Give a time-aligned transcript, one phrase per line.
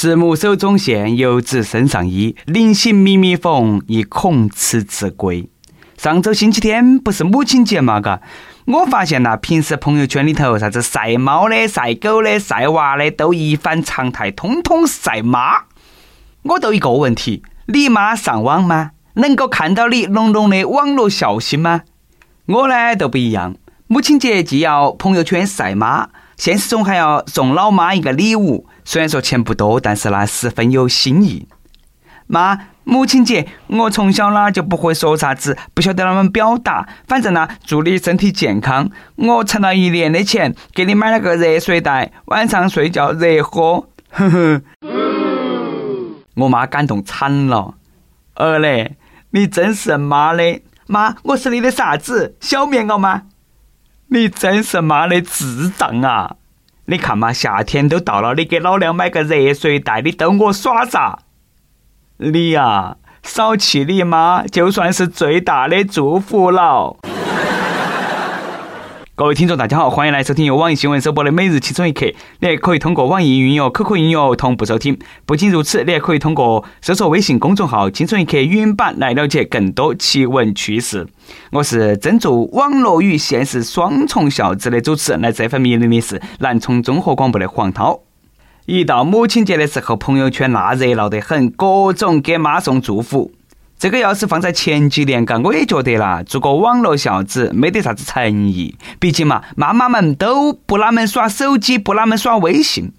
[0.00, 2.34] 慈母手中线，游子身上衣。
[2.46, 5.50] 临行密密缝，意恐迟迟归。
[5.98, 8.00] 上周星期天不是母亲节嘛？
[8.00, 8.22] 嘎，
[8.64, 15.64] 我发现呐，平时朋友圈里头啥子晒猫的、晒狗的、晒娃的，都一反常态，通通晒妈。
[16.44, 18.92] 我都一个问题：你妈上网吗？
[19.16, 21.82] 能够看到你浓浓的网络孝心吗？
[22.46, 23.54] 我呢都不一样，
[23.86, 26.08] 母亲节既要朋友圈晒妈，
[26.40, 28.66] 现实中还要送老妈一个礼物。
[28.82, 31.46] 虽然说钱不多，但是呢十分有心意。
[32.26, 36.88] 妈，母亲节我从小呢就不会说啥子，不晓得啷么表达。
[37.06, 38.88] 反正呢，祝你身体健康。
[39.16, 43.86] 我存了一年的钱，给你买了个热水袋，晚上睡觉热喝。
[44.08, 44.62] 呵呵。
[46.36, 47.74] 我妈感动惨了。
[48.36, 48.96] 儿嘞，
[49.32, 50.62] 你真是妈的！
[50.86, 52.34] 妈，我是你的啥子？
[52.40, 53.24] 小棉袄吗？
[54.12, 56.34] 你真是妈的智障啊！
[56.86, 61.20] 你看嘛，夏天都到了，你给老娘买个热水袋，你逗我耍啥？
[62.16, 66.96] 你呀，少气你妈，就算是最大的祝福了。
[69.20, 72.06] 各位听众，大家好，欢迎来收听由网易新闻首播的《每日轻松一刻》。
[72.38, 74.98] 你还可以通过网易云音乐、QQ 音乐同步收听。
[75.26, 81.06] 不仅如此，你还可以通过搜索微信公众号“轻松一刻”语音版来了解更多奇闻趣事。
[81.52, 88.00] 我是专注网络与现实双重孝子的主持人，来这份迷离的是南充综合广播的黄涛。
[88.64, 93.30] 一到母亲节的时候，朋友圈那热闹得很，各种给妈送祝福。
[93.80, 98.76] 这个要是放在前几年，嘎，我也觉得啦，做个网络孝子没得啥子诚意。
[98.98, 102.92] 毕竟嘛，妈妈们都不哪们耍手机，不哪们耍微信。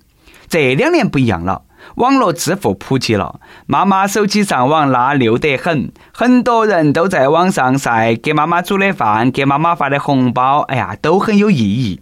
[0.49, 1.61] 这两年不一样了，
[1.97, 12.01] 网络支付普及了，妈妈手机上网那溜得很，很多人都在网上晒给妈妈煮的饭，给妈妈发的红包，哎呀，都很有意义。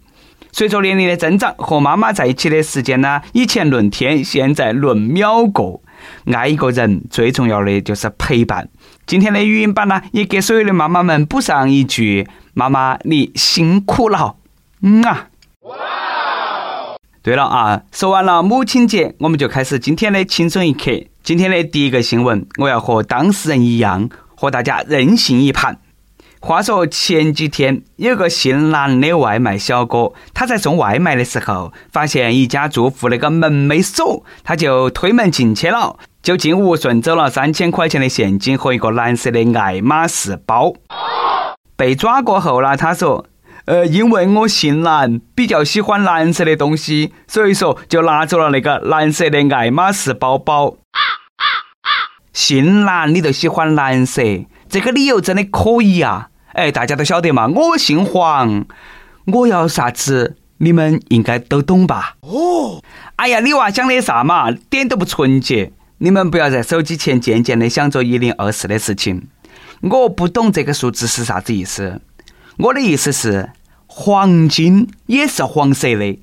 [0.54, 5.82] 随着年龄的增长，和妈妈在一起的时间呢，以前论天，现在论秒过。
[6.34, 8.70] 爱一个人最重要的就是陪伴。
[9.06, 14.36] 今天的语音版呢，也给所有的妈妈们补上一句：妈妈，你辛苦了。
[14.82, 15.28] 嗯啊。
[15.62, 15.76] 哇！
[17.22, 20.92] 对了啊，说完了母亲节，我们就开始今天的轻松一刻。
[21.22, 25.80] 今天的第一个新闻，我要和当事人一样，和大家任性一盘。
[26.42, 40.74] 话说前几天有个姓蓝的外卖小哥，他在送外卖的时候，发现一家住户那个门没锁，他就推门进去了，就进屋顺走了三千块钱的现金和一个蓝色的爱马仕包。
[41.76, 43.26] 被抓过后呢，他说
[43.66, 50.78] ：“呃，因为我姓蓝，比较喜欢蓝色的东西，所以说就拿走了那个蓝色的爱马仕包包。”
[52.34, 54.22] 姓蓝，你都喜欢蓝色，
[54.70, 56.30] 这个理由真的可以啊！
[56.54, 58.66] 哎，大家都晓得嘛，我姓黄，
[59.26, 62.16] 我要啥子，你们应该都懂吧？
[62.22, 62.82] 哦，
[63.18, 65.72] 哎呀，你娃想的啥嘛，点都不纯洁。
[66.02, 69.28] 你们不要在手机前渐渐的想着一零二四的事情。
[69.82, 72.02] 我不懂这个数字是啥子意思。
[72.58, 73.50] 我的意思是，
[73.86, 76.20] 黄金也是黄色的。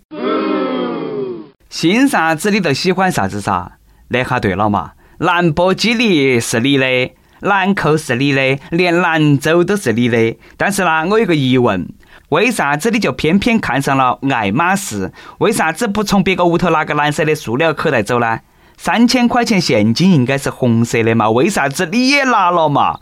[1.69, 3.73] 姓啥子你都喜欢啥子噻？
[4.09, 7.11] 那哈对了嘛，兰博基尼是你的。
[7.41, 10.37] 兰蔻是你的，连兰州都是你的。
[10.57, 11.87] 但是呢，我有个疑问：
[12.31, 15.13] 为啥子你就偏偏看上了爱马仕？
[15.39, 18.41] 为啥子不从别个屋头拿个蓝色的塑料口袋走呢？
[18.79, 21.31] 三千块钱现金应该是红色的嘛？
[21.31, 23.01] 为啥子你也拿了嘛？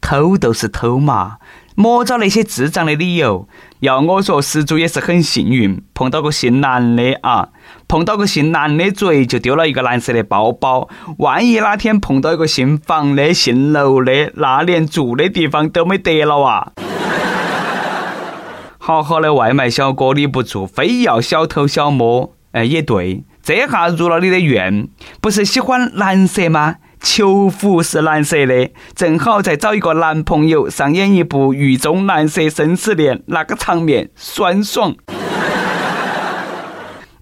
[0.00, 1.36] 偷都是偷嘛。
[1.76, 3.48] 莫找那些智障的理由。
[3.80, 7.48] 要我说，失主也是很幸运，碰到个姓蓝的啊，
[7.88, 10.86] 碰到个姓蓝的嘴就丢了一个蓝色的包包。
[11.16, 16.72] 万一哪天碰到一个姓房的、姓楼的，那连住的地方都没得了啊！
[18.76, 24.88] 好好的外卖小哥，你不做，非要小偷小摸，哎，也对，这下如了你的愿，
[25.22, 26.76] 不是喜欢蓝色吗？
[27.02, 34.94] 球服是蓝色的，正好在找一个男朋友上演一部狱中蓝色生死恋，那个场面酸爽。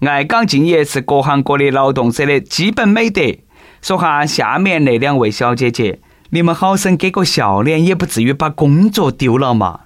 [0.01, 3.21] 爱岗敬业是各行各业劳动者的基本美德。
[3.81, 5.99] 说哈，下面那两位小姐姐，
[6.31, 9.81] 你们好生给个笑脸，也不至于把工作丢了嘛。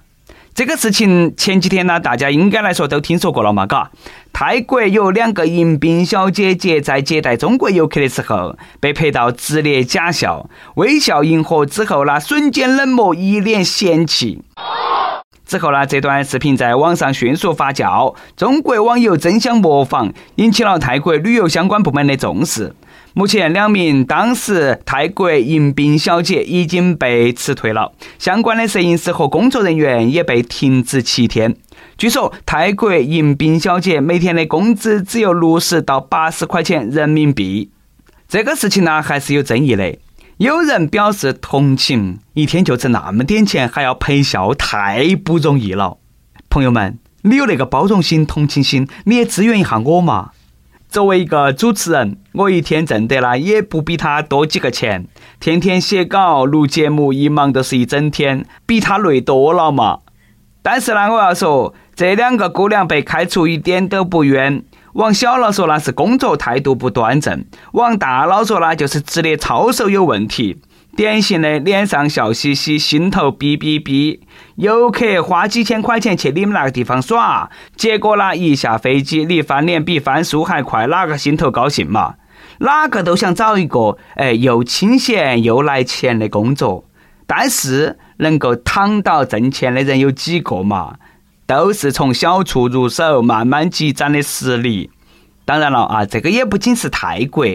[0.54, 3.90] 这个事情前几天呢，大家应该来说都听说过了嘛，嘎。
[4.34, 14.42] 泰国有两个迎宾小姐姐在接待中国游客的时候，被拍到直咧假笑，微笑迎合之后呢，瞬间冷漠，一脸嫌弃。
[15.46, 22.74] 之后呢，这段视频在网上迅速发酵，中国网友争相模仿，引起了泰国旅游相关部门的重视。
[23.12, 31.54] 目前，两名当时泰国迎宾小姐已经被辞退了，相关的摄影师和工作人员也被停职七天。
[31.96, 37.70] 据说泰国迎宾小姐每天的工资只有六十到八十块钱人民币。
[38.28, 39.96] 这个事情呢，还是有争议的。
[40.38, 45.98] 有人表示同情，一天就挣那么点钱，还要陪笑，太不容易了。
[46.50, 50.30] 朋友们，你有那个包容心、同情心，你也支援一下我嘛。
[50.88, 55.06] 作为一个主持人，我一天挣得呢也不比他多几个钱，
[55.38, 60.00] 天天写稿、录节目，一忙都是一整天，比他累多了嘛。
[60.62, 64.62] 但是呢，我要说，这两个姑娘被开除一点都不冤。
[64.94, 67.40] 往小了说，那是工作态度不端正；
[67.72, 70.60] 往大了说，那就是职业操守有问题。
[70.96, 74.20] 典型的脸上笑嘻嘻，心头逼逼逼。
[74.54, 82.14] 游客花几千块钱去你们那个地方耍，结果呢，一下飞机你翻脸比翻书还快，哪个心头高兴嘛？
[82.58, 86.84] 哪个都想找一个哎又清闲又来钱的工作。
[87.26, 90.98] 但是能够躺到挣钱的人有几个嘛？
[91.46, 94.90] 都是从小处入手，慢慢积攒的实力。
[95.44, 97.46] 当然了啊，这个也不仅是泰国，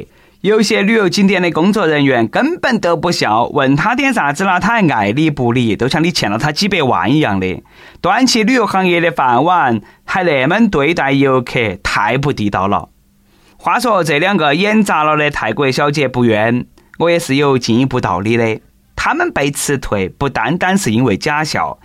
[0.41, 7.63] 有些旅游景点的工作人员根本都不笑，问他点啥子啦，他还爱理不理，都像你欠了他几百万一样的。
[7.99, 12.89] 端起旅游行业的饭碗，还那么对待游客，太不地道了。
[13.57, 16.65] 话说这两个演砸了的泰国小姐不冤，
[16.99, 18.61] 我也是有进一步道理的。
[18.95, 21.79] 他们被辞退，不单单是因为假笑。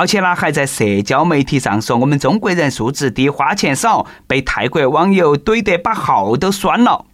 [0.00, 7.04] 而且呢，还在社交媒体上说我们中国人素质低、花钱少，被泰国网友怼得把号都删了。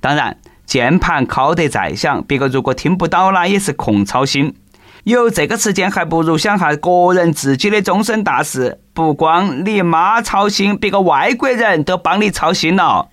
[0.00, 0.36] 当然，
[0.66, 4.56] 键盘敲得再响，别个如果听不到了，也是空操心。
[5.04, 8.80] 有这个时间，还不如想下个人自己的终身大事。
[8.92, 13.06] 不光你妈操心，别个外国人都帮你操心了。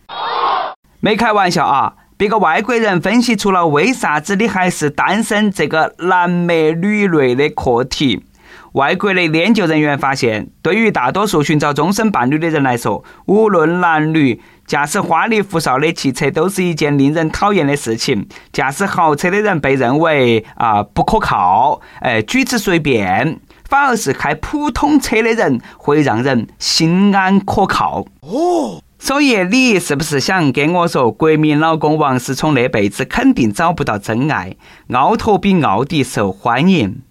[1.01, 1.94] 没开玩笑啊！
[2.18, 8.24] 别个外国人分析出了为啥子你还是单身这个男美女类的课题。
[8.73, 18.27] 外国的研究人员发现，对于大多数寻找终身伴侣的人来说，无论男女，驾驶花里胡哨的汽车都是一件令人讨厌的事情。
[18.51, 23.37] 驾驶豪车的人被认为啊不可靠，哎，举止随便；
[23.69, 28.03] 反而是开普通车的人会让人心安可靠。
[28.21, 34.55] 哦，所以你是不是想跟我说，国民老公王思聪那辈子肯定找不到真爱？
[34.91, 37.03] 奥拓比奥迪受欢迎？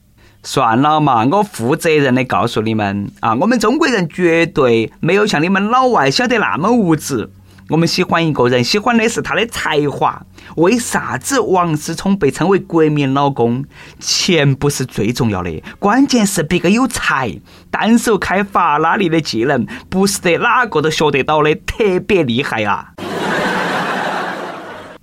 [0.44, 7.30] 算了嘛，我负责任的告诉你们啊，我们中国人绝对没有像你们老外想得那么无知。
[7.68, 10.20] 我们喜欢一个人，喜欢的是他的才华。
[10.56, 13.64] 为啥子王思聪被称为国民老公？
[14.00, 17.32] 钱不是最重要的，关键是别个有才，
[17.70, 22.88] 单手开法拉利的技能，不是得哪个都学得到的，特别厉害啊！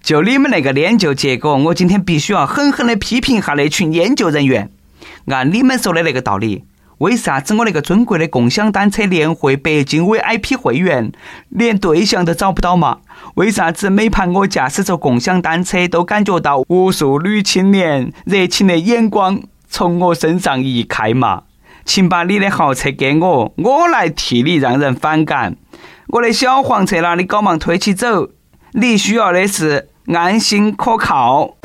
[0.03, 4.69] 就你们那个研究结果，我今天必须要狠狠的批评下那群研究人员。
[5.29, 6.63] 按你们说的那个道理，
[6.99, 11.11] 为啥子我那个尊贵的共享单车年会北京 VIP 会员
[11.49, 12.99] 连对象都找不到嘛？
[13.35, 21.43] 为啥子每盘我驾驶着共享单车都感觉到无数女青年热情的眼光从我身上移开嘛？
[21.85, 25.55] 请把你的豪车给我，我来替你让人反感。
[26.07, 28.29] 我的小黄车啦，你赶忙推起走。
[28.73, 31.55] 你需要的是安心可靠。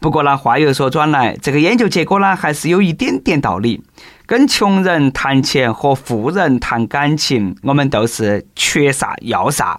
[0.00, 3.84] 不过呢，话又说转来，这个研究结果呢，还是有一点点道理。
[4.24, 9.78] 跟穷人谈钱和富人谈感情，我们都是缺啥要啥。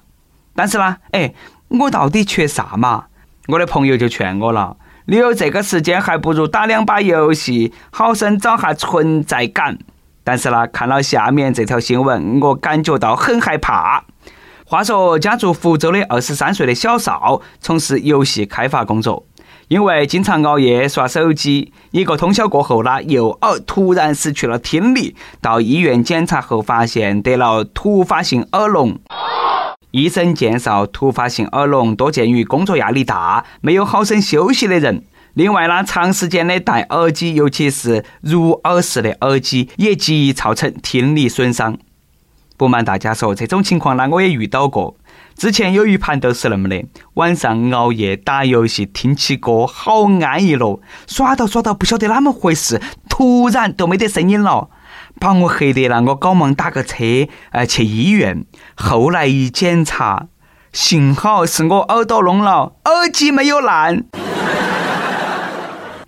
[0.54, 1.34] 但是呢，哎，
[1.70, 3.06] 我到底缺啥嘛？
[3.48, 9.80] 我的朋友就劝我了：你有这个时间，还不如打两把游戏，好生找下存在感。
[10.24, 14.04] 但是呢，看了下面这条新闻，我感觉到很害怕。
[14.66, 19.26] 话说，家住福州的二十三岁的小邵，从事游戏开发工作。
[19.72, 25.16] 因为经常熬夜刷手机，一个通宵过后呢，右耳突然失去了听力。
[25.40, 29.00] 到医院检查后，发现得了突发性耳聋。
[29.92, 35.06] 医生介绍，突发性耳聋多见于工作压力大、没有好生休息的人。
[35.36, 41.78] 另外呢，长时间的戴耳机，尤其是入耳式的耳机，也极易造成听力损伤。
[42.58, 44.98] 不瞒大家说，这种情况呢，我也遇到过。
[45.36, 46.86] 之前有一盘都是那么的，
[47.16, 50.82] 晚上熬夜打游戏，听起歌，好安逸咯。
[51.08, 54.70] 耍到耍到不晓得哪么回事，突然都没得声音了，
[55.20, 56.02] 把我吓得了。
[56.04, 58.46] 我赶忙打个车，呃，去医院。
[58.76, 60.28] 后来一检查，
[60.72, 64.06] 幸好是我耳朵聋了，耳机没有烂。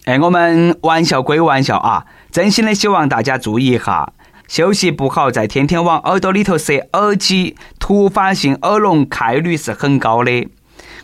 [0.05, 4.11] 哎，我们玩笑归玩笑啊，真心的希望大家注意一下。
[4.47, 10.47] 休息不好，再天天往耳朵里头塞耳机，突发性耳聋概率是很高的。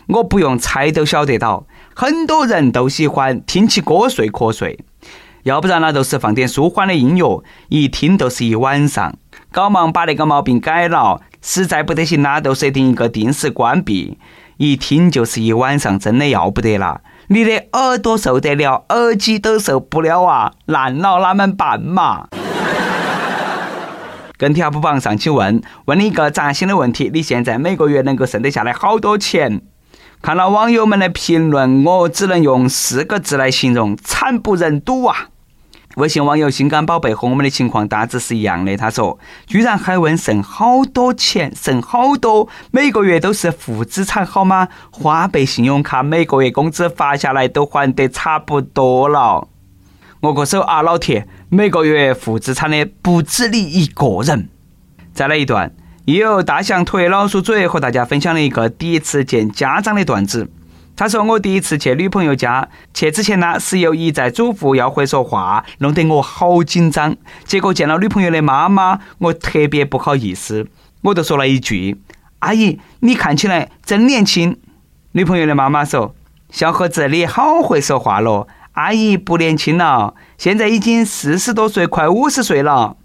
[0.08, 4.78] 我不用猜都晓得到，很多人都喜欢听起歌睡瞌睡。
[5.44, 9.16] 要不然呢，就是放点舒缓的音乐，一听都是一晚上。
[9.50, 14.18] 搞忙把那个毛病改了，实在不得行啦，就设定一个定时关闭，
[14.58, 17.00] 一听就是一晚上，真的要不得了。
[17.28, 22.28] 你的耳朵受得了，耳机都受不了啊，烂了哪们办嘛？
[24.40, 29.60] 跟帖不榜上去问，问你一个扎心的问题：你现在每个月能够剩得下来好多钱？
[30.22, 35.28] 看了网友们的评论，我只能用四个字来形容：惨不忍睹啊！
[35.96, 38.74] 微信网友心肝宝贝和我们的情况大致是一样的。
[38.78, 44.68] 他说：“居然还问剩好多钱，剩好多，每个月都是负资产好吗？
[44.90, 49.48] 花呗、信用卡每个月工资发下来都还得差不多了。”
[50.20, 54.50] 我个手啊，老铁，每个月负资产的不止你一个人。
[55.14, 55.72] 再来一段，
[56.04, 60.50] 有大象腿、老鼠嘴和大家分享了一个第一次见家长的段子。
[60.94, 67.16] 他说：“我第一次去女朋友家，去之前呢，室友一再嘱咐要会说话，弄得我好紧张。
[67.44, 70.68] 结果见了女朋友的妈妈，我特别不好意思，
[71.00, 71.96] 我就说了一句
[72.40, 74.58] ：‘阿姨，你看起来真年轻。’
[75.12, 76.14] 女朋友的妈妈说
[76.52, 82.96] ：‘小伙子，你好会说话咯，阿姨不年轻了，现在已经四十多岁，快五十岁了。’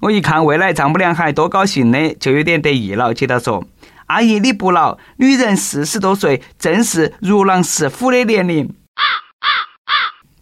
[0.00, 3.64] 我一看未来丈母娘还多高兴的，就有点得意了，接着说。”
[4.06, 8.74] 阿姨，你不老，女人四十多岁正是如狼似虎的年龄。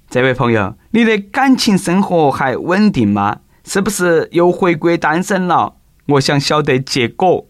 [0.09, 3.41] 这位朋友，你的感情生活还稳定吗？
[3.65, 5.75] 是不是又回归单身了？
[6.09, 7.47] 我想晓得结果。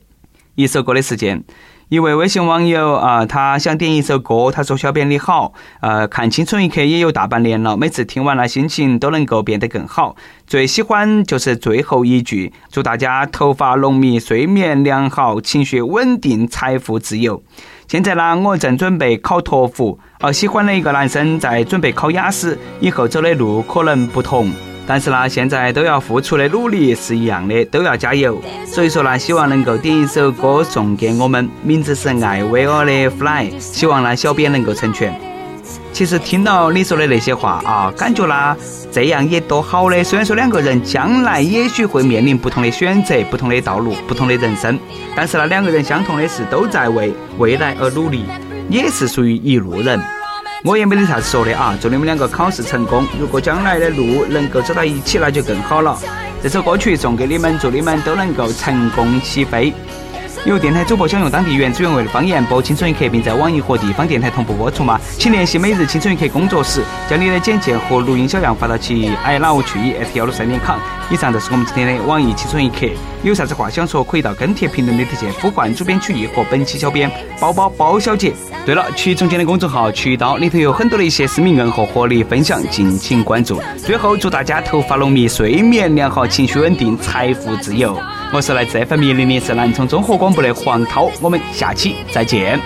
[0.56, 1.42] 一首歌的时间。
[1.90, 4.48] 一位微信网友啊，他想点一首歌。
[4.52, 10.14] 他说：“小编你好，呃，看《青春一刻》也有大半年了，每次听完了，心情都能够变得更好。
[10.46, 17.42] 最喜欢就是最后一句，祝大家头发浓密，睡眠良好，情绪稳定，财富自由。
[17.88, 24.52] 现在呢，我正准备考托福，而喜欢的一个男生在准备考雅思，以后走的路可能不同。”
[24.92, 28.42] 但是呢，现在都要付出的努力是一样的，都要加油。
[28.66, 35.14] 所以说呢，希望能够点一首歌送给我们，名字是艾薇儿的《Fly》，希望呢小编能够成全。
[35.92, 38.56] 其实听到你说的那些话啊，感觉呢
[38.90, 40.02] 这样也多好的。
[40.02, 44.76] 虽然说两个人将来也许会面临不同的选择、不同的道路、不同的人生，
[45.14, 48.24] 但是呢两个人相同的是都在为未来而努力，
[48.68, 50.00] 也是属于一路人。
[50.62, 51.74] 我也没得啥子说的啊！
[51.80, 53.06] 祝你们两个考试成功。
[53.18, 55.98] 如果将来的路能够走到一起，那就更好了。
[56.42, 59.72] 这首歌曲送给你们，祝你们都能够成功起飞。
[60.46, 64.98] 有电台主播想用当地原汁原味的方言播《青春一刻》，并在网易和地方电台同步播出吗？
[65.18, 70.78] 请联系每日《青春一刻》工作室，将你的简介和录音小样发到其 i love 去 at 幺六三点 com。
[71.10, 72.86] 以上就是我们今天的网易《青春一刻》，
[73.22, 78.32] 有啥子话想说，可以到跟帖评论里头去呼唤主编曲艺和本期小编包包包小姐。
[78.64, 83.60] 对了，曲总监的公众号“曲刀”里头有很多的一些私密硬和活力分享，敬请关注。
[83.76, 87.94] 最后，祝大家头发浓密，睡眠良好，情绪稳定，财富自由。
[88.32, 92.60] 我是来自 FM 零零四南充综合广播的黄涛，我们下期再见。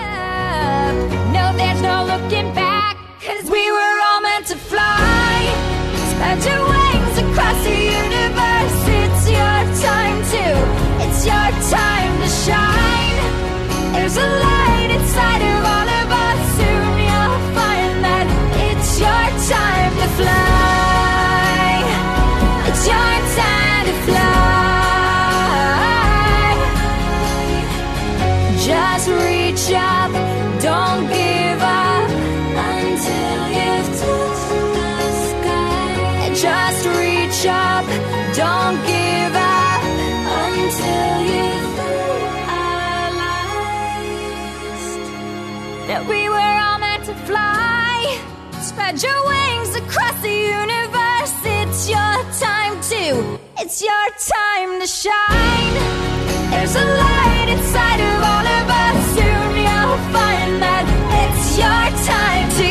[29.05, 30.11] Just reach up,
[30.63, 32.09] don't give up
[32.73, 36.33] until you've touched the sky.
[36.33, 37.85] Just reach up,
[38.33, 39.83] don't give up
[40.41, 41.45] until you
[41.85, 43.05] realized
[45.87, 48.17] that we were all meant to fly.
[48.59, 51.33] Spread your wings across the universe.
[51.45, 55.75] It's your time to, it's your time to shine.
[56.49, 58.34] There's a light inside of us
[60.15, 60.85] find that.
[61.21, 62.64] It's your time to